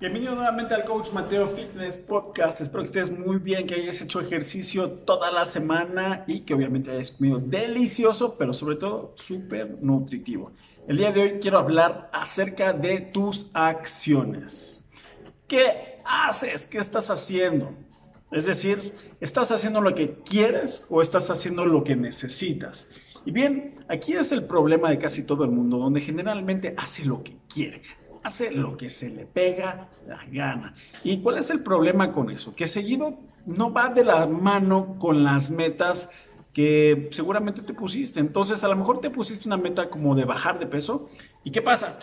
Bienvenido 0.00 0.36
nuevamente 0.36 0.76
al 0.76 0.84
Coach 0.84 1.10
Mateo 1.12 1.48
Fitness 1.48 1.98
Podcast. 1.98 2.60
Espero 2.60 2.84
que 2.84 2.86
estés 2.86 3.10
muy 3.10 3.38
bien, 3.38 3.66
que 3.66 3.74
hayas 3.74 4.00
hecho 4.00 4.20
ejercicio 4.20 4.88
toda 4.88 5.28
la 5.32 5.44
semana 5.44 6.22
y 6.28 6.42
que 6.42 6.54
obviamente 6.54 6.92
hayas 6.92 7.10
comido 7.10 7.40
delicioso, 7.40 8.36
pero 8.38 8.52
sobre 8.52 8.76
todo 8.76 9.12
súper 9.16 9.82
nutritivo. 9.82 10.52
El 10.86 10.98
día 10.98 11.10
de 11.10 11.20
hoy 11.20 11.32
quiero 11.40 11.58
hablar 11.58 12.08
acerca 12.12 12.72
de 12.72 13.10
tus 13.12 13.50
acciones. 13.54 14.88
¿Qué 15.48 15.98
haces? 16.04 16.64
¿Qué 16.64 16.78
estás 16.78 17.10
haciendo? 17.10 17.74
Es 18.30 18.46
decir, 18.46 18.92
¿estás 19.20 19.50
haciendo 19.50 19.80
lo 19.80 19.96
que 19.96 20.20
quieres 20.22 20.86
o 20.90 21.02
estás 21.02 21.28
haciendo 21.28 21.66
lo 21.66 21.82
que 21.82 21.96
necesitas? 21.96 22.92
Y 23.24 23.32
bien, 23.32 23.84
aquí 23.88 24.12
es 24.12 24.30
el 24.30 24.44
problema 24.44 24.90
de 24.90 24.98
casi 24.98 25.26
todo 25.26 25.42
el 25.42 25.50
mundo, 25.50 25.76
donde 25.76 26.00
generalmente 26.00 26.72
hace 26.78 27.04
lo 27.04 27.24
que 27.24 27.36
quiere 27.48 27.82
hace 28.22 28.50
lo 28.50 28.76
que 28.76 28.90
se 28.90 29.10
le 29.10 29.26
pega 29.26 29.88
la 30.06 30.24
gana. 30.30 30.74
¿Y 31.04 31.20
cuál 31.20 31.38
es 31.38 31.50
el 31.50 31.62
problema 31.62 32.12
con 32.12 32.30
eso? 32.30 32.54
Que 32.54 32.66
seguido 32.66 33.18
no 33.46 33.72
va 33.72 33.88
de 33.88 34.04
la 34.04 34.26
mano 34.26 34.96
con 34.98 35.24
las 35.24 35.50
metas 35.50 36.10
que 36.52 37.08
seguramente 37.12 37.62
te 37.62 37.74
pusiste. 37.74 38.20
Entonces, 38.20 38.64
a 38.64 38.68
lo 38.68 38.76
mejor 38.76 39.00
te 39.00 39.10
pusiste 39.10 39.48
una 39.48 39.56
meta 39.56 39.88
como 39.90 40.14
de 40.14 40.24
bajar 40.24 40.58
de 40.58 40.66
peso. 40.66 41.08
¿Y 41.44 41.50
qué 41.50 41.62
pasa? 41.62 41.98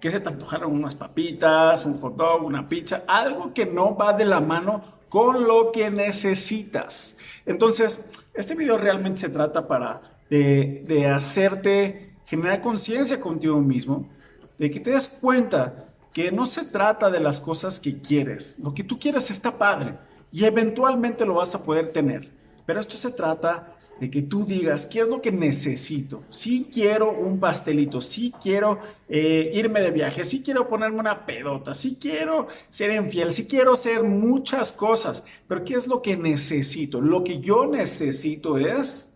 Que 0.00 0.10
se 0.10 0.20
te 0.20 0.28
antojaron 0.28 0.72
unas 0.72 0.94
papitas, 0.94 1.84
un 1.84 2.00
hot 2.00 2.16
dog, 2.16 2.44
una 2.44 2.66
pizza, 2.66 3.02
algo 3.06 3.52
que 3.52 3.66
no 3.66 3.96
va 3.96 4.12
de 4.12 4.24
la 4.24 4.40
mano 4.40 4.82
con 5.08 5.44
lo 5.44 5.72
que 5.72 5.90
necesitas. 5.90 7.18
Entonces, 7.44 8.08
este 8.34 8.54
video 8.54 8.78
realmente 8.78 9.20
se 9.20 9.28
trata 9.30 9.66
para 9.66 10.00
de, 10.30 10.82
de 10.86 11.08
hacerte 11.08 12.14
generar 12.26 12.60
conciencia 12.60 13.20
contigo 13.20 13.60
mismo 13.60 14.08
de 14.60 14.70
que 14.70 14.78
te 14.78 14.90
des 14.90 15.08
cuenta 15.08 15.86
que 16.12 16.30
no 16.30 16.44
se 16.44 16.66
trata 16.66 17.10
de 17.10 17.18
las 17.18 17.40
cosas 17.40 17.80
que 17.80 17.98
quieres. 17.98 18.56
Lo 18.62 18.74
que 18.74 18.84
tú 18.84 18.98
quieres 18.98 19.30
está 19.30 19.56
padre 19.56 19.94
y 20.30 20.44
eventualmente 20.44 21.24
lo 21.24 21.34
vas 21.34 21.54
a 21.54 21.62
poder 21.62 21.92
tener. 21.92 22.28
Pero 22.66 22.78
esto 22.78 22.96
se 22.96 23.10
trata 23.10 23.74
de 23.98 24.10
que 24.10 24.20
tú 24.20 24.44
digas, 24.44 24.84
¿qué 24.84 25.00
es 25.00 25.08
lo 25.08 25.22
que 25.22 25.32
necesito? 25.32 26.22
Si 26.28 26.64
quiero 26.64 27.10
un 27.10 27.40
pastelito, 27.40 28.02
si 28.02 28.32
quiero 28.32 28.78
eh, 29.08 29.50
irme 29.54 29.80
de 29.80 29.92
viaje, 29.92 30.26
si 30.26 30.42
quiero 30.42 30.68
ponerme 30.68 31.00
una 31.00 31.24
pedota, 31.24 31.72
si 31.72 31.96
quiero 31.96 32.48
ser 32.68 32.92
infiel, 32.92 33.32
si 33.32 33.46
quiero 33.46 33.72
hacer 33.72 34.02
muchas 34.02 34.72
cosas, 34.72 35.24
pero 35.48 35.64
¿qué 35.64 35.74
es 35.74 35.86
lo 35.86 36.02
que 36.02 36.18
necesito? 36.18 37.00
Lo 37.00 37.24
que 37.24 37.40
yo 37.40 37.66
necesito 37.66 38.58
es 38.58 39.10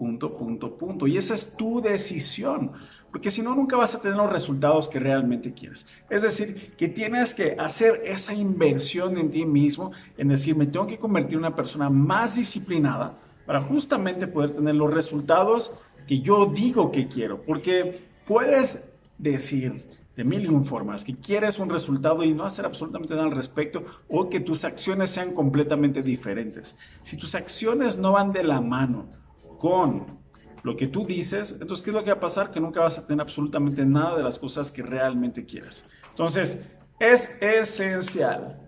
punto, 0.00 0.36
punto, 0.36 0.76
punto. 0.76 1.06
Y 1.06 1.16
esa 1.16 1.36
es 1.36 1.56
tu 1.56 1.80
decisión 1.80 2.72
porque 3.10 3.30
si 3.30 3.42
no, 3.42 3.54
nunca 3.54 3.76
vas 3.76 3.94
a 3.94 4.00
tener 4.00 4.16
los 4.16 4.30
resultados 4.30 4.88
que 4.88 4.98
realmente 4.98 5.52
quieres. 5.52 5.86
Es 6.10 6.22
decir, 6.22 6.74
que 6.76 6.88
tienes 6.88 7.32
que 7.34 7.56
hacer 7.58 8.02
esa 8.04 8.34
inversión 8.34 9.16
en 9.16 9.30
ti 9.30 9.44
mismo, 9.44 9.92
en 10.16 10.28
decir, 10.28 10.56
me 10.56 10.66
tengo 10.66 10.86
que 10.86 10.98
convertir 10.98 11.34
en 11.34 11.40
una 11.40 11.56
persona 11.56 11.88
más 11.88 12.36
disciplinada 12.36 13.18
para 13.46 13.60
justamente 13.60 14.26
poder 14.26 14.54
tener 14.54 14.74
los 14.74 14.92
resultados 14.92 15.78
que 16.06 16.20
yo 16.20 16.46
digo 16.46 16.92
que 16.92 17.08
quiero. 17.08 17.40
Porque 17.42 17.98
puedes 18.26 18.90
decir 19.16 19.84
de 20.18 20.24
mil 20.24 20.44
y 20.44 20.48
un 20.48 20.64
formas 20.64 21.04
que 21.04 21.14
quieres 21.14 21.60
un 21.60 21.70
resultado 21.70 22.24
y 22.24 22.34
no 22.34 22.44
hacer 22.44 22.66
absolutamente 22.66 23.14
nada 23.14 23.26
al 23.26 23.36
respecto 23.36 23.84
o 24.08 24.28
que 24.28 24.40
tus 24.40 24.64
acciones 24.64 25.10
sean 25.10 25.32
completamente 25.32 26.02
diferentes. 26.02 26.76
Si 27.04 27.16
tus 27.16 27.36
acciones 27.36 27.96
no 27.96 28.12
van 28.12 28.32
de 28.32 28.42
la 28.42 28.60
mano 28.60 29.06
con 29.58 30.18
lo 30.62 30.76
que 30.76 30.88
tú 30.88 31.06
dices, 31.06 31.58
entonces, 31.60 31.84
¿qué 31.84 31.90
es 31.90 31.94
lo 31.94 32.02
que 32.02 32.10
va 32.10 32.16
a 32.16 32.20
pasar? 32.20 32.50
Que 32.50 32.60
nunca 32.60 32.80
vas 32.80 32.98
a 32.98 33.06
tener 33.06 33.20
absolutamente 33.20 33.84
nada 33.84 34.16
de 34.16 34.22
las 34.22 34.38
cosas 34.38 34.70
que 34.70 34.82
realmente 34.82 35.44
quieres. 35.44 35.88
Entonces, 36.10 36.64
es 36.98 37.36
esencial 37.40 38.60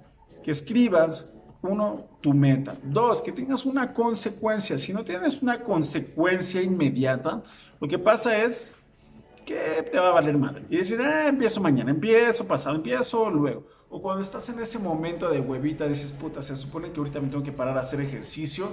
que 0.45 0.51
escribas, 0.51 1.35
uno, 1.63 2.09
tu 2.21 2.33
meta. 2.33 2.75
Dos, 2.85 3.21
que 3.21 3.33
tengas 3.33 3.67
una 3.67 3.93
consecuencia. 3.93 4.79
Si 4.79 4.93
no 4.93 5.05
tienes 5.05 5.43
una 5.43 5.63
consecuencia 5.63 6.63
inmediata, 6.63 7.43
lo 7.81 7.89
que 7.89 7.99
pasa 7.99 8.43
es 8.43 8.79
que 9.45 9.89
te 9.91 9.99
va 9.99 10.09
a 10.09 10.13
valer 10.13 10.39
madre. 10.39 10.65
Y 10.71 10.77
decir, 10.77 11.01
ah, 11.01 11.29
empiezo 11.29 11.61
mañana, 11.61 11.91
empiezo 11.91 12.47
pasado, 12.47 12.77
empiezo 12.77 13.29
luego. 13.31 13.67
O 13.89 14.01
cuando 14.01 14.23
estás 14.23 14.49
en 14.49 14.61
ese 14.61 14.79
momento 14.79 15.29
de 15.29 15.41
huevita, 15.41 15.87
dices, 15.87 16.13
puta, 16.13 16.41
se 16.41 16.55
supone 16.55 16.93
que 16.93 17.01
ahorita 17.01 17.21
me 17.21 17.29
tengo 17.29 17.43
que 17.43 17.53
parar 17.53 17.77
a 17.77 17.81
hacer 17.81 18.01
ejercicio, 18.01 18.69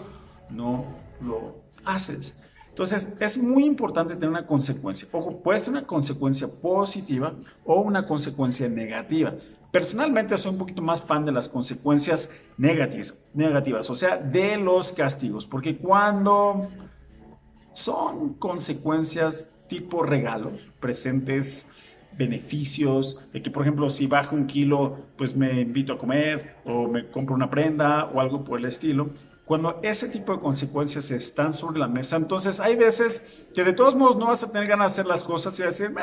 no 0.50 0.86
lo 1.22 1.64
haces. 1.84 2.38
Entonces, 2.78 3.18
es 3.20 3.40
muy 3.40 3.66
importante 3.66 4.14
tener 4.14 4.30
una 4.30 4.46
consecuencia. 4.46 5.08
Ojo, 5.12 5.42
puede 5.42 5.58
ser 5.58 5.72
una 5.72 5.88
consecuencia 5.88 6.48
positiva 6.62 7.34
o 7.66 7.82
una 7.82 8.06
consecuencia 8.06 8.70
negativa. 8.70 9.34
Personalmente 9.72 10.38
soy 10.38 10.52
un 10.52 10.60
poquito 10.60 10.84
más 10.84 11.02
fan 11.02 11.26
de 11.26 11.32
las 11.32 11.50
consecuencias 11.50 12.36
negativas, 12.56 13.26
negativas, 13.34 13.90
o 13.90 13.96
sea, 13.96 14.18
de 14.18 14.58
los 14.58 14.92
castigos, 14.92 15.48
porque 15.48 15.78
cuando 15.78 16.68
son 17.74 18.36
consecuencias 18.36 19.66
tipo 19.68 20.04
regalos, 20.04 20.70
presentes 20.80 21.72
beneficios, 22.16 23.18
de 23.34 23.42
que 23.42 23.50
por 23.50 23.64
ejemplo 23.64 23.90
si 23.90 24.06
bajo 24.06 24.36
un 24.36 24.46
kilo, 24.46 25.00
pues 25.18 25.36
me 25.36 25.62
invito 25.62 25.94
a 25.94 25.98
comer 25.98 26.58
o 26.64 26.88
me 26.88 27.08
compro 27.10 27.34
una 27.34 27.50
prenda 27.50 28.06
o 28.06 28.22
algo 28.22 28.44
por 28.44 28.60
el 28.60 28.66
estilo 28.66 29.10
cuando 29.48 29.80
ese 29.82 30.10
tipo 30.10 30.34
de 30.34 30.40
consecuencias 30.40 31.10
están 31.10 31.54
sobre 31.54 31.80
la 31.80 31.88
mesa, 31.88 32.18
entonces 32.18 32.60
hay 32.60 32.76
veces 32.76 33.46
que 33.56 33.64
de 33.64 33.72
todos 33.72 33.96
modos 33.96 34.18
no 34.18 34.28
vas 34.28 34.44
a 34.44 34.52
tener 34.52 34.68
ganas 34.68 34.92
de 34.92 35.02
hacer 35.02 35.06
las 35.06 35.24
cosas 35.24 35.58
y 35.58 35.64
decir, 35.64 35.96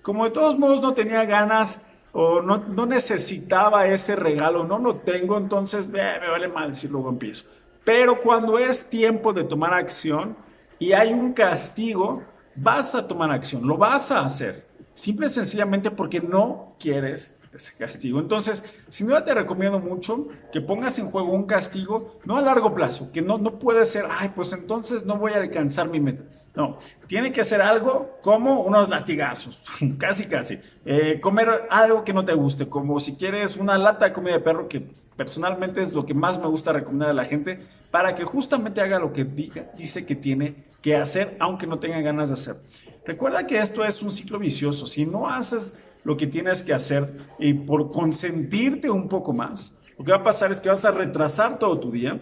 como 0.00 0.24
de 0.24 0.30
todos 0.30 0.58
modos 0.58 0.80
no 0.80 0.94
tenía 0.94 1.26
ganas 1.26 1.82
o 2.12 2.40
no, 2.40 2.86
necesitaba 2.86 3.86
ese 3.86 4.16
regalo, 4.16 4.64
no 4.64 4.78
lo 4.78 4.94
tengo, 4.94 5.36
entonces 5.36 5.86
me 5.86 6.00
vale 6.00 6.48
mal 6.48 6.74
si 6.74 6.88
luego 6.88 7.10
empiezo. 7.10 7.44
Pero 7.84 8.18
cuando 8.18 8.58
es 8.58 8.88
tiempo 8.88 9.34
de 9.34 9.44
tomar 9.44 9.74
acción 9.74 10.34
y 10.78 10.92
hay 10.92 11.12
un 11.12 11.34
castigo, 11.34 12.22
vas 12.56 12.94
a 12.94 13.06
tomar 13.06 13.30
acción, 13.30 13.66
lo 13.66 13.76
vas 13.76 14.10
a 14.10 14.24
hacer. 14.24 14.66
Simple 14.94 15.26
y 15.26 15.30
sencillamente 15.30 15.90
porque 15.90 16.22
no 16.22 16.74
quieres 16.78 17.37
ese 17.52 17.76
castigo. 17.76 18.20
Entonces, 18.20 18.64
sin 18.88 19.06
duda 19.06 19.24
te 19.24 19.34
recomiendo 19.34 19.78
mucho 19.78 20.28
que 20.52 20.60
pongas 20.60 20.98
en 20.98 21.10
juego 21.10 21.32
un 21.32 21.46
castigo, 21.46 22.18
no 22.24 22.36
a 22.36 22.42
largo 22.42 22.74
plazo, 22.74 23.10
que 23.12 23.22
no, 23.22 23.38
no 23.38 23.58
puede 23.58 23.84
ser, 23.84 24.04
ay, 24.10 24.32
pues 24.34 24.52
entonces 24.52 25.06
no 25.06 25.16
voy 25.16 25.32
a 25.32 25.38
alcanzar 25.38 25.88
mi 25.88 26.00
meta. 26.00 26.22
No, 26.54 26.76
tiene 27.06 27.32
que 27.32 27.44
ser 27.44 27.62
algo 27.62 28.18
como 28.22 28.62
unos 28.62 28.88
latigazos, 28.88 29.62
casi, 29.98 30.24
casi. 30.24 30.58
Eh, 30.84 31.20
comer 31.20 31.48
algo 31.70 32.04
que 32.04 32.12
no 32.12 32.24
te 32.24 32.34
guste, 32.34 32.68
como 32.68 32.98
si 33.00 33.16
quieres 33.16 33.56
una 33.56 33.78
lata 33.78 34.06
de 34.06 34.12
comida 34.12 34.34
de 34.34 34.40
perro, 34.40 34.68
que 34.68 34.80
personalmente 35.16 35.82
es 35.82 35.92
lo 35.92 36.04
que 36.04 36.14
más 36.14 36.38
me 36.38 36.46
gusta 36.46 36.72
recomendar 36.72 37.10
a 37.10 37.14
la 37.14 37.24
gente, 37.24 37.60
para 37.90 38.14
que 38.14 38.24
justamente 38.24 38.80
haga 38.80 38.98
lo 38.98 39.12
que 39.12 39.24
dice 39.24 40.04
que 40.04 40.14
tiene 40.14 40.64
que 40.82 40.96
hacer, 40.96 41.36
aunque 41.40 41.66
no 41.66 41.78
tenga 41.78 42.00
ganas 42.00 42.28
de 42.28 42.34
hacer. 42.34 42.56
Recuerda 43.04 43.46
que 43.46 43.58
esto 43.58 43.84
es 43.84 44.02
un 44.02 44.12
ciclo 44.12 44.38
vicioso. 44.38 44.86
Si 44.86 45.06
no 45.06 45.28
haces 45.28 45.78
lo 46.04 46.16
que 46.16 46.26
tienes 46.26 46.62
que 46.62 46.72
hacer 46.72 47.08
y 47.38 47.54
por 47.54 47.90
consentirte 47.90 48.90
un 48.90 49.08
poco 49.08 49.32
más, 49.32 49.78
lo 49.98 50.04
que 50.04 50.12
va 50.12 50.18
a 50.18 50.24
pasar 50.24 50.52
es 50.52 50.60
que 50.60 50.68
vas 50.68 50.84
a 50.84 50.90
retrasar 50.90 51.58
todo 51.58 51.78
tu 51.78 51.90
día 51.90 52.20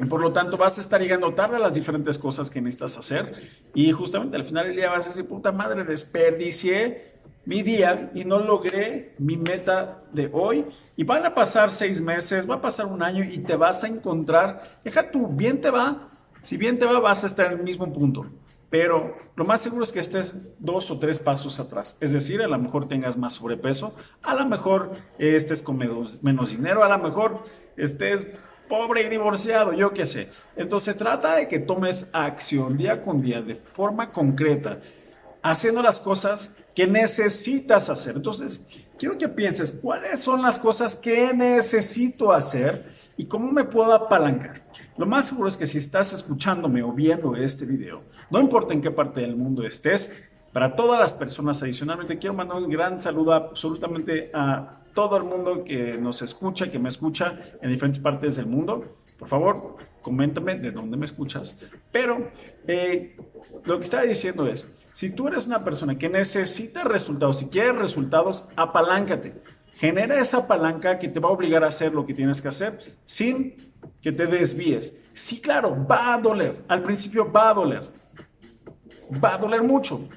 y 0.00 0.04
por 0.04 0.20
lo 0.20 0.32
tanto 0.32 0.56
vas 0.56 0.78
a 0.78 0.80
estar 0.80 1.00
llegando 1.00 1.32
tarde 1.34 1.56
a 1.56 1.58
las 1.58 1.74
diferentes 1.74 2.18
cosas 2.18 2.50
que 2.50 2.60
necesitas 2.60 2.98
hacer 2.98 3.32
y 3.74 3.90
justamente 3.92 4.36
al 4.36 4.44
final 4.44 4.66
del 4.66 4.76
día 4.76 4.90
vas 4.90 5.06
a 5.06 5.08
decir, 5.08 5.26
puta 5.26 5.50
madre, 5.50 5.84
desperdicié 5.84 7.18
mi 7.48 7.62
día 7.62 8.10
y 8.14 8.26
no 8.26 8.38
logré 8.38 9.14
mi 9.18 9.38
meta 9.38 10.02
de 10.12 10.28
hoy. 10.34 10.66
Y 10.96 11.04
van 11.04 11.24
a 11.24 11.34
pasar 11.34 11.72
seis 11.72 11.98
meses, 11.98 12.48
va 12.48 12.56
a 12.56 12.60
pasar 12.60 12.84
un 12.86 13.02
año 13.02 13.24
y 13.24 13.38
te 13.38 13.56
vas 13.56 13.82
a 13.84 13.88
encontrar, 13.88 14.68
deja 14.84 15.10
tú, 15.10 15.28
bien 15.28 15.58
te 15.58 15.70
va, 15.70 16.10
si 16.42 16.58
bien 16.58 16.78
te 16.78 16.84
va, 16.84 17.00
vas 17.00 17.24
a 17.24 17.26
estar 17.26 17.46
en 17.46 17.58
el 17.58 17.64
mismo 17.64 17.90
punto 17.90 18.26
pero 18.70 19.16
lo 19.34 19.44
más 19.44 19.62
seguro 19.62 19.84
es 19.84 19.92
que 19.92 20.00
estés 20.00 20.34
dos 20.58 20.90
o 20.90 20.98
tres 20.98 21.18
pasos 21.18 21.58
atrás. 21.58 21.96
Es 22.00 22.12
decir, 22.12 22.42
a 22.42 22.48
lo 22.48 22.58
mejor 22.58 22.86
tengas 22.86 23.16
más 23.16 23.34
sobrepeso, 23.34 23.96
a 24.22 24.34
lo 24.34 24.46
mejor 24.46 24.92
eh, 25.18 25.36
estés 25.36 25.62
con 25.62 25.78
menos, 25.78 26.50
dinero, 26.50 26.84
a 26.84 26.88
lo 26.88 26.98
mejor 26.98 27.44
estés 27.76 28.26
pobre 28.68 29.02
y 29.02 29.08
divorciado, 29.08 29.72
yo 29.72 29.94
qué 29.94 30.04
sé. 30.04 30.30
Entonces 30.56 30.98
trata 30.98 31.36
de 31.36 31.48
que 31.48 31.58
tomes 31.58 32.10
acción 32.12 32.76
día 32.76 33.02
con 33.02 33.22
día 33.22 33.40
de 33.40 33.56
forma 33.56 34.12
concreta, 34.12 34.80
haciendo 35.42 35.80
las 35.82 35.98
cosas 35.98 36.56
que 36.74 36.86
necesitas 36.86 37.88
hacer. 37.88 38.16
Entonces, 38.16 38.66
quiero 38.98 39.16
que 39.16 39.28
pienses, 39.28 39.72
¿cuáles 39.72 40.20
son 40.20 40.42
las 40.42 40.58
cosas 40.58 40.94
que 40.94 41.32
necesito 41.32 42.32
hacer 42.32 42.97
y 43.18 43.26
cómo 43.26 43.52
me 43.52 43.64
puedo 43.64 43.92
apalancar? 43.92 44.54
Lo 44.96 45.04
más 45.04 45.26
seguro 45.26 45.48
es 45.48 45.56
que 45.58 45.66
si 45.66 45.76
estás 45.76 46.14
escuchándome 46.14 46.82
o 46.82 46.92
viendo 46.92 47.36
este 47.36 47.66
video, 47.66 48.00
no 48.30 48.40
importa 48.40 48.72
en 48.72 48.80
qué 48.80 48.90
parte 48.90 49.20
del 49.20 49.36
mundo 49.36 49.66
estés, 49.66 50.14
para 50.52 50.74
todas 50.74 50.98
las 50.98 51.12
personas 51.12 51.62
adicionalmente, 51.62 52.18
quiero 52.18 52.34
mandar 52.34 52.56
un 52.56 52.70
gran 52.70 53.00
saludo 53.00 53.34
absolutamente 53.34 54.30
a 54.32 54.70
todo 54.94 55.18
el 55.18 55.24
mundo 55.24 55.62
que 55.62 55.98
nos 55.98 56.22
escucha, 56.22 56.70
que 56.70 56.78
me 56.78 56.88
escucha 56.88 57.38
en 57.60 57.70
diferentes 57.70 58.02
partes 58.02 58.36
del 58.36 58.46
mundo. 58.46 58.84
Por 59.18 59.28
favor, 59.28 59.76
coméntame 60.00 60.58
de 60.58 60.70
dónde 60.70 60.96
me 60.96 61.04
escuchas. 61.04 61.60
Pero 61.92 62.30
eh, 62.66 63.16
lo 63.66 63.76
que 63.76 63.84
estaba 63.84 64.04
diciendo 64.04 64.46
es, 64.46 64.70
si 64.94 65.10
tú 65.10 65.28
eres 65.28 65.46
una 65.46 65.62
persona 65.62 65.98
que 65.98 66.08
necesita 66.08 66.82
resultados, 66.82 67.40
si 67.40 67.50
quieres 67.50 67.76
resultados, 67.76 68.48
apaláncate. 68.56 69.40
Genera 69.78 70.20
esa 70.20 70.48
palanca 70.48 70.98
que 70.98 71.08
te 71.08 71.20
va 71.20 71.28
a 71.28 71.32
obligar 71.32 71.62
a 71.62 71.68
hacer 71.68 71.92
lo 71.92 72.04
que 72.04 72.12
tienes 72.12 72.42
que 72.42 72.48
hacer 72.48 72.96
sin 73.04 73.54
que 74.02 74.10
te 74.10 74.26
desvíes. 74.26 74.98
Sí, 75.14 75.40
claro, 75.40 75.86
va 75.88 76.14
a 76.14 76.20
doler. 76.20 76.64
Al 76.66 76.82
principio 76.82 77.30
va 77.30 77.50
a 77.50 77.54
doler. 77.54 77.82
Va 79.22 79.34
a 79.34 79.38
doler 79.38 79.62
mucho. 79.62 80.08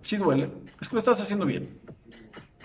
Sí 0.00 0.16
duele. 0.16 0.50
Es 0.80 0.88
que 0.88 0.94
lo 0.94 0.98
estás 0.98 1.20
haciendo 1.20 1.44
bien. 1.44 1.78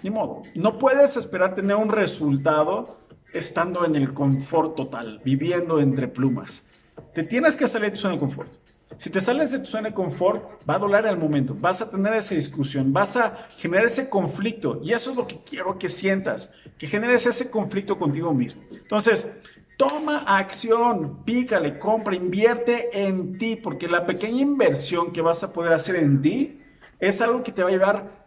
Ni 0.04 0.10
modo. 0.10 0.42
No 0.56 0.78
puedes 0.78 1.18
esperar 1.18 1.54
tener 1.54 1.76
un 1.76 1.90
resultado 1.90 2.98
estando 3.34 3.86
en 3.86 3.98
el 3.98 4.14
confort 4.14 4.76
total, 4.76 5.20
viviendo 5.26 5.82
entre 5.82 6.08
plumas. 6.08 6.66
Te 7.14 7.24
tienes 7.24 7.58
que 7.58 7.68
salir 7.68 7.92
de 7.92 7.98
tu 7.98 8.02
zona 8.04 8.18
confort. 8.18 8.54
Si 8.96 9.10
te 9.10 9.22
sales 9.22 9.52
de 9.52 9.60
tu 9.60 9.66
zona 9.66 9.90
de 9.90 9.96
confort, 9.96 10.44
va 10.68 10.76
a 10.76 10.80
doler 10.80 11.06
el 11.06 11.18
momento, 11.18 11.54
vas 11.60 11.82
a 11.82 11.92
tener 11.92 12.14
esa 12.16 12.34
discusión, 12.34 12.94
vas 12.94 13.18
a 13.18 13.48
generar 13.58 13.86
ese 13.86 14.10
conflicto 14.10 14.80
y 14.82 14.94
eso 14.94 15.12
es 15.12 15.18
lo 15.18 15.28
que 15.28 15.38
quiero 15.44 15.78
que 15.78 15.90
sientas, 15.90 16.54
que 16.78 16.88
generes 16.88 17.26
ese 17.26 17.52
conflicto 17.52 18.00
contigo 18.00 18.34
mismo. 18.34 18.62
Entonces, 18.72 19.38
toma 19.78 20.20
acción, 20.20 21.24
pícale, 21.24 21.78
compra, 21.78 22.16
invierte 22.16 22.90
en 23.06 23.38
ti, 23.38 23.56
porque 23.56 23.88
la 23.88 24.06
pequeña 24.06 24.42
inversión 24.42 25.12
que 25.12 25.22
vas 25.22 25.44
a 25.44 25.54
poder 25.54 25.74
hacer 25.74 25.98
en 25.98 26.22
ti 26.22 26.62
es 27.00 27.22
algo 27.22 27.44
que 27.44 27.52
te 27.52 27.62
va 27.62 27.70
a 27.70 27.72
llevar 27.72 28.26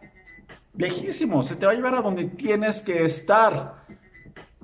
lejísimo, 0.73 1.43
se 1.43 1.57
te 1.57 1.65
va 1.65 1.73
a 1.73 1.75
llevar 1.75 1.95
a 1.95 2.01
donde 2.01 2.25
tienes 2.25 2.81
que 2.81 3.03
estar. 3.03 3.85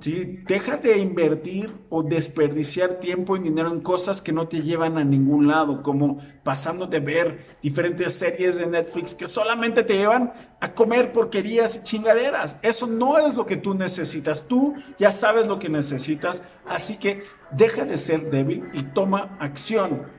¿Sí? 0.00 0.40
Deja 0.46 0.76
de 0.76 0.98
invertir 0.98 1.70
o 1.88 2.02
desperdiciar 2.02 3.00
tiempo 3.00 3.36
y 3.36 3.40
dinero 3.40 3.72
en 3.72 3.80
cosas 3.80 4.20
que 4.20 4.32
no 4.32 4.48
te 4.48 4.62
llevan 4.62 4.98
a 4.98 5.04
ningún 5.04 5.48
lado, 5.48 5.82
como 5.82 6.18
pasándote 6.42 6.98
a 6.98 7.00
ver 7.00 7.46
diferentes 7.62 8.14
series 8.14 8.56
de 8.56 8.66
Netflix 8.66 9.14
que 9.14 9.26
solamente 9.26 9.82
te 9.82 9.94
llevan 9.94 10.32
a 10.60 10.72
comer 10.72 11.12
porquerías 11.12 11.76
y 11.76 11.82
chingaderas. 11.82 12.58
Eso 12.62 12.86
no 12.86 13.18
es 13.18 13.34
lo 13.34 13.46
que 13.46 13.56
tú 13.56 13.74
necesitas. 13.74 14.46
Tú 14.46 14.74
ya 14.98 15.10
sabes 15.10 15.46
lo 15.46 15.58
que 15.58 15.68
necesitas, 15.68 16.46
así 16.66 16.98
que 16.98 17.24
deja 17.50 17.84
de 17.84 17.96
ser 17.96 18.30
débil 18.30 18.64
y 18.72 18.82
toma 18.82 19.36
acción. 19.40 20.17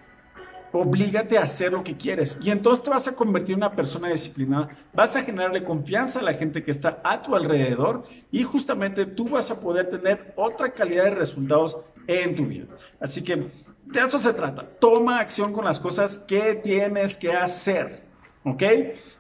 Oblígate 0.72 1.38
a 1.38 1.44
hacer 1.44 1.72
lo 1.72 1.84
que 1.84 1.98
quieres 1.98 2.40
y 2.44 2.52
entonces 2.52 2.84
te 2.84 2.92
vas 2.92 3.08
a 3.08 3.16
convertir 3.16 3.54
en 3.54 3.60
una 3.60 3.72
persona 3.72 4.10
disciplinada, 4.10 4.70
vas 4.94 5.16
a 5.16 5.24
generarle 5.24 5.64
confianza 5.64 6.20
a 6.20 6.24
la 6.24 6.34
gente 6.34 6.64
que 6.64 6.72
está 6.72 7.02
a 7.04 7.22
tu 7.22 7.36
alrededor 7.36 8.04
y 8.32 8.44
justamente 8.44 9.06
tú 9.06 9.28
vas 9.28 9.50
a 9.50 9.60
poder 9.62 9.90
tener 9.90 10.34
otra 10.36 10.70
calidad 10.70 11.06
de 11.06 11.12
resultados 11.12 11.78
en 12.06 12.36
tu 12.36 12.46
vida. 12.46 12.66
Así 13.00 13.24
que 13.24 13.36
de 13.36 14.00
eso 14.00 14.20
se 14.20 14.34
trata. 14.34 14.64
Toma 14.80 15.20
acción 15.20 15.52
con 15.52 15.66
las 15.66 15.80
cosas 15.80 16.18
que 16.20 16.56
tienes 16.64 17.18
que 17.18 17.34
hacer. 17.34 18.04
¿Ok? 18.44 18.64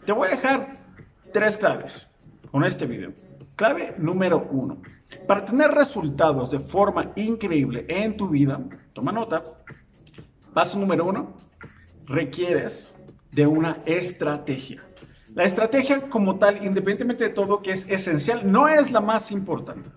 Te 0.06 0.12
voy 0.12 0.28
a 0.28 0.32
dejar 0.32 0.78
tres 1.34 1.58
claves 1.58 2.12
con 2.52 2.64
este 2.64 2.86
video. 2.86 3.12
Clave 3.56 3.96
número 3.98 4.48
uno. 4.52 4.82
Para 5.28 5.44
tener 5.44 5.72
resultados 5.72 6.52
de 6.52 6.60
forma 6.60 7.12
increíble 7.16 7.86
en 7.90 8.16
tu 8.16 8.30
vida, 8.30 8.62
toma 8.94 9.12
nota, 9.12 9.44
Paso 10.54 10.80
número 10.80 11.06
uno, 11.06 11.36
requieres 12.08 13.00
de 13.32 13.48
una 13.48 13.78
estrategia. 13.86 14.82
La 15.36 15.44
estrategia 15.44 16.10
como 16.10 16.38
tal, 16.40 16.58
independientemente 16.58 17.26
de 17.26 17.30
todo, 17.30 17.62
que 17.62 17.72
es 17.72 17.90
esencial, 17.90 18.52
no 18.52 18.68
es 18.68 18.92
la 18.92 19.00
más 19.00 19.32
importante. 19.32 19.90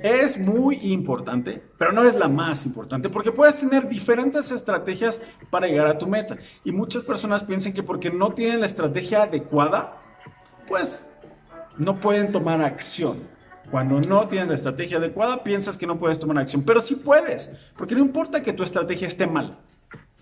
Es 0.00 0.38
muy 0.38 0.76
importante, 0.82 1.62
pero 1.78 1.92
no 1.92 2.04
es 2.04 2.14
la 2.14 2.28
más 2.28 2.66
importante, 2.66 3.08
porque 3.10 3.32
puedes 3.32 3.56
tener 3.56 3.88
diferentes 3.88 4.50
estrategias 4.50 5.20
para 5.50 5.66
llegar 5.66 5.86
a 5.86 5.98
tu 5.98 6.06
meta. 6.06 6.36
Y 6.64 6.72
muchas 6.72 7.02
personas 7.02 7.42
piensan 7.42 7.72
que 7.72 7.82
porque 7.82 8.10
no 8.10 8.32
tienen 8.32 8.60
la 8.60 8.66
estrategia 8.66 9.22
adecuada, 9.22 9.98
pues 10.68 11.06
no 11.78 11.98
pueden 12.00 12.32
tomar 12.32 12.62
acción. 12.62 13.35
Cuando 13.70 14.00
no 14.00 14.28
tienes 14.28 14.48
la 14.48 14.54
estrategia 14.54 14.98
adecuada, 14.98 15.42
piensas 15.42 15.76
que 15.76 15.86
no 15.86 15.98
puedes 15.98 16.18
tomar 16.18 16.38
acción, 16.38 16.62
pero 16.62 16.80
sí 16.80 16.96
puedes, 16.96 17.50
porque 17.76 17.94
no 17.94 18.00
importa 18.00 18.42
que 18.42 18.52
tu 18.52 18.62
estrategia 18.62 19.06
esté 19.06 19.26
mal. 19.26 19.58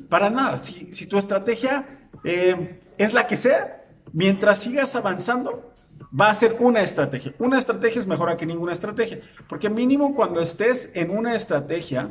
Para 0.08 0.30
nada, 0.30 0.58
si, 0.58 1.06
tu 1.06 1.18
estrategia 1.18 1.86
eh, 2.24 2.80
es 2.98 3.12
la 3.12 3.26
que 3.26 3.36
sea, 3.36 3.82
mientras 4.12 4.58
sigas 4.58 4.96
avanzando, 4.96 5.72
va 6.18 6.30
a 6.30 6.34
ser 6.34 6.56
una 6.58 6.82
estrategia. 6.82 7.34
Una 7.38 7.58
estrategia 7.58 8.00
es 8.00 8.06
mejor 8.06 8.36
que 8.36 8.46
ninguna 8.46 8.72
estrategia, 8.72 9.18
porque 9.48 9.68
mínimo 9.68 10.14
cuando 10.14 10.40
estés 10.40 10.90
en 10.94 11.10
una 11.10 11.34
estrategia, 11.34 12.08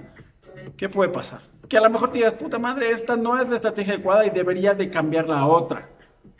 ¿qué 0.77 0.89
puede 0.89 1.09
pasar? 1.09 1.39
Que 1.67 1.77
a 1.77 1.81
lo 1.81 1.89
mejor 1.89 2.11
te 2.11 2.19
digas, 2.19 2.33
puta 2.33 2.59
madre, 2.59 2.91
esta 2.91 3.15
no 3.15 3.41
es 3.41 3.49
la 3.49 3.55
estrategia 3.55 3.93
adecuada 3.93 4.25
y 4.25 4.29
debería 4.29 4.73
de 4.73 4.89
cambiar 4.89 5.27
la 5.27 5.45
otra. 5.47 5.89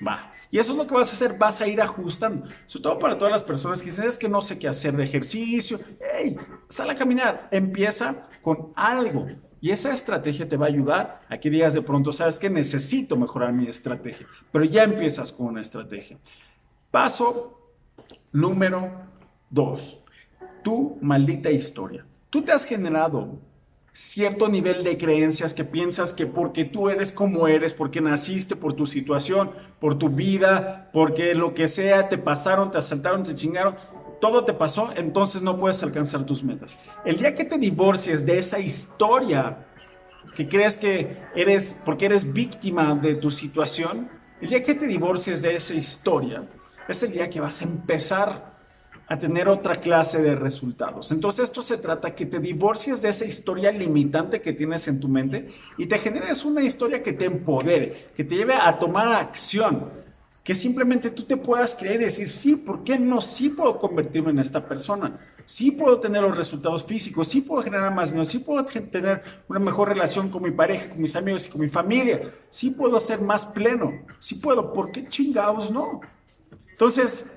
Va, 0.06 0.33
y 0.54 0.60
eso 0.60 0.74
es 0.74 0.78
lo 0.78 0.86
que 0.86 0.94
vas 0.94 1.10
a 1.10 1.14
hacer, 1.14 1.36
vas 1.40 1.62
a 1.62 1.68
ir 1.68 1.82
ajustando. 1.82 2.46
Sobre 2.68 2.84
todo 2.84 3.00
para 3.00 3.18
todas 3.18 3.32
las 3.32 3.42
personas 3.42 3.82
que 3.82 3.90
dicen, 3.90 4.06
es 4.06 4.20
que 4.20 4.30
no 4.30 4.40
sé 4.40 4.60
qué 4.60 4.68
hacer 4.68 4.96
de 4.96 5.04
ejercicio. 5.04 5.80
¡Hey! 6.00 6.38
Sal 6.70 6.92
a 6.92 6.96
caminar. 6.96 7.48
Empieza 7.50 8.28
con 8.44 8.72
algo. 8.76 9.26
Y 9.60 9.72
esa 9.72 9.92
estrategia 9.92 10.48
te 10.48 10.56
va 10.56 10.68
a 10.68 10.70
ayudar 10.70 11.22
a 11.28 11.40
que 11.40 11.50
digas 11.50 11.74
de 11.74 11.82
pronto, 11.82 12.12
sabes 12.12 12.38
que 12.38 12.52
necesito 12.52 13.16
mejorar 13.16 13.52
mi 13.52 13.66
estrategia. 13.66 14.28
Pero 14.52 14.64
ya 14.64 14.84
empiezas 14.84 15.32
con 15.32 15.48
una 15.48 15.62
estrategia. 15.62 16.20
Paso 16.92 17.74
número 18.32 18.92
dos. 19.50 20.04
Tu 20.64 21.00
maldita 21.02 21.50
historia. 21.50 22.06
Tú 22.30 22.44
te 22.44 22.52
has 22.52 22.64
generado 22.64 23.40
cierto 23.94 24.50
nivel 24.50 24.84
de 24.84 24.98
creencias 24.98 25.54
que 25.54 25.64
piensas 25.64 26.14
que 26.14 26.26
porque 26.26 26.66
tú 26.66 26.90
eres 26.90 27.12
como 27.12 27.48
eres, 27.48 27.74
porque 27.74 28.02
naciste 28.02 28.56
por 28.56 28.74
tu 28.74 28.88
situación, 28.88 29.52
por 29.80 30.00
tu 30.00 30.10
vida, 30.10 30.90
porque 30.92 31.36
lo 31.36 31.54
que 31.54 31.68
sea, 31.68 32.10
te 32.10 32.18
pasaron, 32.18 32.72
te 32.72 32.80
asaltaron, 32.80 33.24
te 33.24 33.36
chingaron, 33.36 33.76
todo 34.20 34.46
te 34.46 34.54
pasó, 34.54 34.90
entonces 34.96 35.44
no 35.44 35.60
puedes 35.60 35.84
alcanzar 35.84 36.26
tus 36.26 36.44
metas. 36.44 36.78
El 37.06 37.18
día 37.18 37.36
que 37.36 37.46
te 37.46 37.58
divorcies 37.58 38.26
de 38.26 38.40
esa 38.40 38.60
historia 38.60 39.68
que 40.36 40.48
crees 40.48 40.78
que 40.78 41.18
eres, 41.36 41.78
porque 41.86 42.06
eres 42.06 42.34
víctima 42.34 42.96
de 42.96 43.16
tu 43.16 43.30
situación, 43.30 44.10
el 44.42 44.50
día 44.50 44.64
que 44.64 44.74
te 44.74 44.88
divorcies 44.88 45.44
de 45.44 45.56
esa 45.56 45.76
historia, 45.76 46.44
es 46.88 47.04
el 47.04 47.12
día 47.12 47.30
que 47.30 47.40
vas 47.40 47.62
a 47.62 47.66
empezar 47.66 48.53
a 49.14 49.20
tener 49.20 49.48
otra 49.48 49.76
clase 49.76 50.24
de 50.24 50.34
resultados. 50.34 51.12
Entonces 51.12 51.44
esto 51.44 51.62
se 51.62 51.78
trata 51.78 52.16
que 52.16 52.26
te 52.26 52.40
divorcies 52.40 53.00
de 53.00 53.10
esa 53.10 53.26
historia 53.26 53.72
limitante 53.72 54.42
que 54.42 54.54
tienes 54.54 54.88
en 54.88 55.00
tu 55.00 55.08
mente 55.08 55.50
y 55.78 55.86
te 55.86 56.00
generes 56.00 56.44
una 56.44 56.64
historia 56.64 57.04
que 57.04 57.14
te 57.14 57.26
empodere, 57.26 58.08
que 58.16 58.24
te 58.24 58.36
lleve 58.36 58.56
a 58.56 58.80
tomar 58.80 59.14
acción, 59.14 59.92
que 60.44 60.56
simplemente 60.56 61.12
tú 61.12 61.22
te 61.26 61.38
puedas 61.38 61.76
creer 61.76 62.02
y 62.02 62.06
decir, 62.06 62.28
sí, 62.28 62.56
¿por 62.56 62.84
qué 62.84 62.98
no? 62.98 63.22
Sí 63.22 63.50
puedo 63.50 63.78
convertirme 63.78 64.32
en 64.32 64.40
esta 64.40 64.68
persona, 64.68 65.16
sí 65.46 65.70
puedo 65.70 66.00
tener 66.00 66.24
los 66.24 66.36
resultados 66.36 66.84
físicos, 66.84 67.28
sí 67.28 67.42
puedo 67.42 67.62
generar 67.62 67.94
más 67.94 68.10
dinero, 68.10 68.26
sí 68.26 68.40
puedo 68.40 68.66
tener 68.66 69.22
una 69.48 69.60
mejor 69.60 69.90
relación 69.90 70.30
con 70.30 70.42
mi 70.42 70.50
pareja, 70.50 70.90
con 70.90 71.00
mis 71.00 71.16
amigos 71.16 71.46
y 71.46 71.52
con 71.52 71.62
mi 71.62 71.70
familia, 71.70 72.32
sí 72.50 72.72
puedo 72.72 73.00
ser 73.00 73.22
más 73.22 73.46
pleno, 73.46 73.94
sí 74.18 74.36
puedo, 74.36 74.74
¿por 74.74 74.92
qué 74.92 75.08
chingados 75.08 75.70
no? 75.70 76.02
Entonces, 76.72 77.28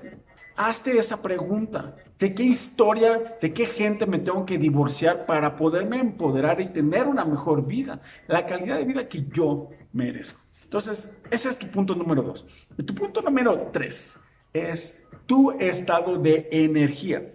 hazte 0.57 0.97
esa 0.97 1.21
pregunta. 1.21 1.95
¿De 2.19 2.33
qué 2.33 2.43
historia, 2.43 3.37
de 3.39 3.53
qué 3.53 3.65
gente 3.65 4.05
me 4.05 4.19
tengo 4.19 4.45
que 4.45 4.57
divorciar 4.57 5.25
para 5.25 5.55
poderme 5.55 5.99
empoderar 5.99 6.59
y 6.59 6.67
tener 6.67 7.07
una 7.07 7.23
mejor 7.23 7.65
vida? 7.65 8.01
La 8.27 8.45
calidad 8.45 8.77
de 8.77 8.85
vida 8.85 9.07
que 9.07 9.23
yo 9.31 9.69
merezco. 9.93 10.41
Entonces, 10.63 11.15
ese 11.29 11.49
es 11.49 11.59
tu 11.59 11.67
punto 11.67 11.95
número 11.95 12.23
dos. 12.23 12.45
Y 12.77 12.83
tu 12.83 12.93
punto 12.93 13.21
número 13.21 13.69
tres 13.71 14.19
es 14.51 15.07
tu 15.27 15.51
estado 15.51 16.17
de 16.17 16.49
energía. 16.51 17.31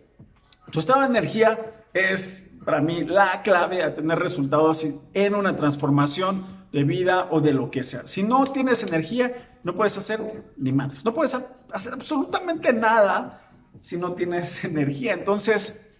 Tu 0.70 0.80
estado 0.80 1.00
de 1.02 1.06
energía 1.06 1.84
es 1.94 2.50
para 2.64 2.80
mí 2.80 3.04
la 3.04 3.42
clave 3.42 3.82
a 3.82 3.94
tener 3.94 4.18
resultados 4.18 4.86
en 5.14 5.34
una 5.34 5.56
transformación 5.56 6.61
de 6.72 6.84
vida 6.84 7.28
o 7.30 7.40
de 7.40 7.52
lo 7.52 7.70
que 7.70 7.82
sea. 7.82 8.06
Si 8.06 8.22
no 8.22 8.44
tienes 8.44 8.82
energía, 8.82 9.58
no 9.62 9.74
puedes 9.74 9.96
hacer 9.98 10.20
ni 10.56 10.72
más. 10.72 11.04
No 11.04 11.12
puedes 11.14 11.34
hacer 11.34 11.92
absolutamente 11.92 12.72
nada 12.72 13.50
si 13.80 13.98
no 13.98 14.14
tienes 14.14 14.64
energía. 14.64 15.12
Entonces, 15.12 15.90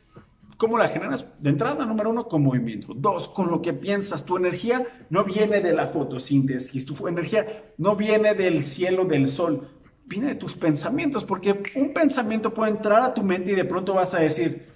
¿cómo 0.56 0.78
la 0.78 0.88
generas? 0.88 1.26
De 1.42 1.50
entrada, 1.50 1.84
número 1.84 2.10
uno, 2.10 2.26
con 2.26 2.42
movimiento. 2.42 2.94
Dos, 2.94 3.28
con 3.28 3.50
lo 3.50 3.60
que 3.60 3.74
piensas. 3.74 4.24
Tu 4.24 4.36
energía 4.38 4.86
no 5.10 5.24
viene 5.24 5.60
de 5.60 5.74
la 5.74 5.88
fotosíntesis. 5.88 6.86
Tu 6.86 7.06
energía 7.06 7.74
no 7.76 7.94
viene 7.94 8.34
del 8.34 8.64
cielo, 8.64 9.04
del 9.04 9.28
sol. 9.28 9.68
Viene 10.06 10.28
de 10.28 10.34
tus 10.34 10.56
pensamientos, 10.56 11.22
porque 11.22 11.62
un 11.76 11.92
pensamiento 11.92 12.52
puede 12.52 12.72
entrar 12.72 13.02
a 13.02 13.14
tu 13.14 13.22
mente 13.22 13.52
y 13.52 13.54
de 13.54 13.64
pronto 13.64 13.94
vas 13.94 14.14
a 14.14 14.20
decir, 14.20 14.71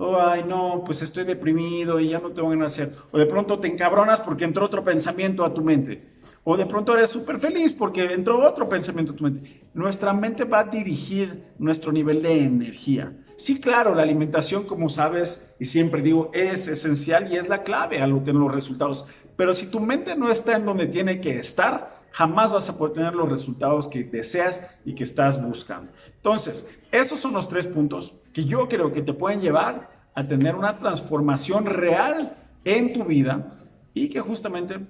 oh, 0.00 0.18
ay, 0.20 0.44
no, 0.44 0.82
pues 0.84 1.02
estoy 1.02 1.24
deprimido 1.24 2.00
y 2.00 2.08
ya 2.08 2.18
no 2.18 2.30
tengo 2.30 2.48
ganas 2.48 2.76
de 2.76 2.84
hacer. 2.84 2.96
O 3.12 3.18
de 3.18 3.26
pronto 3.26 3.58
te 3.58 3.68
encabronas 3.68 4.20
porque 4.20 4.44
entró 4.44 4.64
otro 4.64 4.82
pensamiento 4.82 5.44
a 5.44 5.52
tu 5.52 5.62
mente. 5.62 6.00
O 6.42 6.56
de 6.56 6.64
pronto 6.64 6.96
eres 6.96 7.10
súper 7.10 7.38
feliz 7.38 7.72
porque 7.72 8.04
entró 8.14 8.42
otro 8.42 8.66
pensamiento 8.66 9.12
a 9.12 9.16
tu 9.16 9.24
mente. 9.24 9.62
Nuestra 9.74 10.14
mente 10.14 10.44
va 10.44 10.60
a 10.60 10.64
dirigir 10.64 11.44
nuestro 11.58 11.92
nivel 11.92 12.22
de 12.22 12.42
energía. 12.42 13.12
Sí, 13.36 13.60
claro, 13.60 13.94
la 13.94 14.02
alimentación, 14.02 14.64
como 14.64 14.88
sabes, 14.88 15.54
y 15.60 15.66
siempre 15.66 16.00
digo, 16.00 16.30
es 16.32 16.66
esencial 16.66 17.30
y 17.30 17.36
es 17.36 17.48
la 17.48 17.62
clave 17.62 18.00
al 18.00 18.12
obtener 18.12 18.40
los 18.40 18.52
resultados. 18.52 19.06
Pero 19.36 19.52
si 19.52 19.70
tu 19.70 19.80
mente 19.80 20.16
no 20.16 20.30
está 20.30 20.56
en 20.56 20.64
donde 20.64 20.86
tiene 20.86 21.20
que 21.20 21.38
estar, 21.38 21.94
jamás 22.12 22.52
vas 22.52 22.68
a 22.68 22.76
poder 22.76 22.94
tener 22.94 23.14
los 23.14 23.28
resultados 23.28 23.88
que 23.88 24.04
deseas 24.04 24.68
y 24.84 24.94
que 24.94 25.04
estás 25.04 25.42
buscando. 25.42 25.92
Entonces, 26.16 26.68
esos 26.92 27.20
son 27.20 27.32
los 27.32 27.48
tres 27.48 27.66
puntos 27.66 28.20
que 28.32 28.44
yo 28.44 28.68
creo 28.68 28.92
que 28.92 29.02
te 29.02 29.12
pueden 29.12 29.40
llevar 29.40 29.90
a 30.14 30.26
tener 30.26 30.54
una 30.54 30.78
transformación 30.78 31.66
real 31.66 32.36
en 32.64 32.92
tu 32.92 33.04
vida 33.04 33.50
y 33.94 34.08
que 34.08 34.20
justamente 34.20 34.86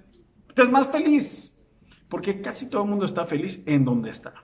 estés 0.48 0.70
más 0.70 0.88
feliz, 0.88 1.58
porque 2.08 2.40
casi 2.40 2.68
todo 2.68 2.82
el 2.82 2.90
mundo 2.90 3.04
está 3.04 3.24
feliz 3.24 3.62
en 3.66 3.84
donde 3.84 4.10
está. 4.10 4.34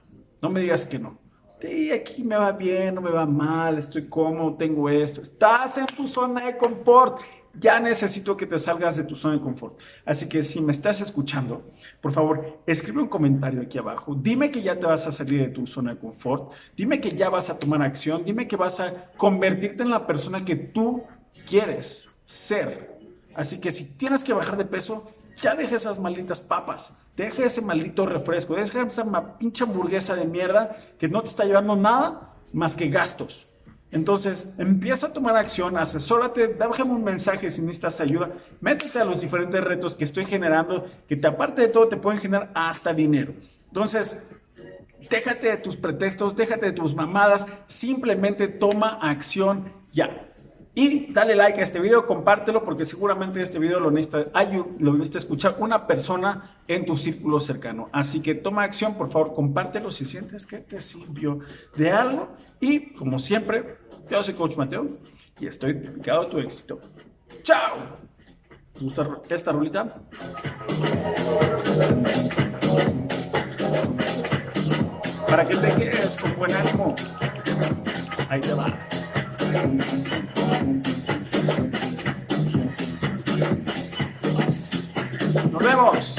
No 0.41 0.51
me 0.51 0.61
digas 0.61 0.87
que 0.87 0.99
no. 0.99 1.19
Sí, 1.61 1.91
aquí 1.91 2.23
me 2.23 2.37
va 2.37 2.53
bien, 2.53 2.95
no 2.95 3.01
me 3.01 3.11
va 3.11 3.25
mal, 3.25 3.79
estoy 3.79 4.09
cómodo, 4.09 4.57
tengo 4.57 4.91
esto. 4.91 5.23
Estás 5.23 5.79
en 5.79 5.87
tu 5.87 6.07
zona 6.07 6.47
de 6.47 6.57
confort. 6.59 7.21
Ya 7.59 7.81
necesito 7.81 8.37
que 8.37 8.47
te 8.47 8.59
salgas 8.59 8.97
de 8.97 9.05
tu 9.05 9.17
zona 9.17 9.35
de 9.35 9.41
confort. 9.41 9.79
Así 10.05 10.29
que 10.29 10.43
si 10.43 10.61
me 10.61 10.73
estás 10.73 11.01
escuchando, 11.01 11.69
por 12.01 12.13
favor, 12.13 12.61
escribe 12.67 13.01
un 13.01 13.09
comentario 13.09 13.63
aquí 13.63 13.79
abajo. 13.79 14.15
Dime 14.15 14.51
que 14.51 14.63
ya 14.63 14.79
te 14.79 14.87
vas 14.87 15.07
a 15.07 15.13
salir 15.13 15.41
de 15.41 15.49
tu 15.49 15.67
zona 15.67 15.95
de 15.95 16.01
confort. 16.01 16.53
Dime 16.77 17.01
que 17.01 17.13
ya 17.13 17.29
vas 17.31 17.49
a 17.49 17.59
tomar 17.59 17.83
acción. 17.83 18.25
Dime 18.25 18.47
que 18.47 18.57
vas 18.57 18.81
a 18.81 19.11
convertirte 19.17 19.83
en 19.83 19.91
la 19.91 20.07
persona 20.07 20.45
que 20.45 20.57
tú 20.57 21.05
quieres 21.49 22.11
ser. 22.27 22.99
Así 23.35 23.61
que 23.61 23.71
si 23.71 23.97
tienes 23.97 24.25
que 24.25 24.33
bajar 24.33 24.57
de 24.57 24.65
peso, 24.65 25.11
ya 25.37 25.55
deja 25.55 25.77
esas 25.77 25.99
malditas 25.99 26.41
papas, 26.41 26.97
deja 27.15 27.45
ese 27.45 27.61
maldito 27.61 28.07
refresco, 28.07 28.55
deja 28.55 28.83
esa 28.83 29.39
pinche 29.39 29.65
hamburguesa 29.65 30.17
de 30.17 30.25
mierda 30.25 30.77
que 30.99 31.09
no 31.09 31.23
te 31.23 31.29
está 31.29 31.45
llevando 31.45 31.77
nada 31.77 32.35
más 32.53 32.75
que 32.75 32.89
gastos. 32.89 33.47
Entonces, 33.93 34.55
empieza 34.59 35.07
a 35.07 35.13
tomar 35.13 35.37
acción, 35.37 35.79
asesórate, 35.79 36.49
déjame 36.49 36.93
un 36.93 37.05
mensaje 37.05 37.49
si 37.51 37.63
necesitas 37.63 38.01
ayuda, 38.01 38.31
métete 38.61 38.99
a 38.99 39.05
los 39.05 39.21
diferentes 39.21 39.63
retos 39.63 39.95
que 39.95 40.05
estoy 40.05 40.25
generando, 40.25 40.87
que 41.09 41.17
te, 41.17 41.27
aparte 41.27 41.63
de 41.63 41.69
todo 41.69 41.87
te 41.89 41.97
pueden 41.97 42.21
generar 42.21 42.51
hasta 42.55 42.93
dinero. 42.93 43.35
Entonces, 43.69 44.23
déjate 45.09 45.51
de 45.51 45.57
tus 45.59 45.77
pretextos, 45.77 46.35
déjate 46.35 46.67
de 46.67 46.73
tus 46.73 46.95
mamadas, 46.95 47.47
simplemente 47.69 48.49
toma 48.49 48.99
acción 49.01 49.73
ya. 49.93 50.26
Y 50.79 51.11
dale 51.11 51.35
like 51.35 51.59
a 51.59 51.63
este 51.63 51.81
video, 51.81 52.05
compártelo 52.05 52.63
porque 52.63 52.85
seguramente 52.85 53.41
este 53.41 53.59
video 53.59 53.81
lo 53.81 53.91
necesita, 53.91 54.31
lo 54.79 54.93
necesita 54.93 55.17
escuchar 55.17 55.57
una 55.59 55.87
persona 55.87 56.59
en 56.69 56.85
tu 56.85 56.99
círculo 56.99 57.41
cercano. 57.41 57.89
Así 57.93 58.21
que 58.21 58.35
toma 58.35 58.65
acción, 58.65 58.95
por 58.95 59.09
favor, 59.09 59.33
compártelo 59.33 59.91
si 59.91 60.05
sientes 60.05 60.45
que 60.45 60.59
te 60.59 60.83
sirvió 60.83 61.39
de 61.77 61.91
algo. 61.91 62.29
Y 62.61 62.93
como 62.93 63.19
siempre, 63.19 63.79
yo 64.11 64.23
soy 64.23 64.35
Coach 64.35 64.59
Mateo 64.59 64.87
y 65.41 65.47
estoy 65.47 65.73
dedicado 65.73 66.21
a 66.25 66.29
tu 66.29 66.39
éxito. 66.41 66.79
¡Chao! 67.43 67.79
¿Te 68.75 68.81
gusta 68.85 69.09
esta 69.31 69.53
rolita? 69.53 70.03
Para 75.27 75.49
que 75.49 75.57
te 75.57 75.75
quedes 75.75 76.19
con 76.19 76.37
buen 76.37 76.53
ánimo. 76.53 76.95
Ahí 78.29 78.41
te 78.41 78.53
va. 78.53 78.77
Nos 85.53 85.63
vemos. 85.63 86.16